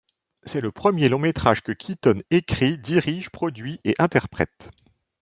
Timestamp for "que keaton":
1.61-2.23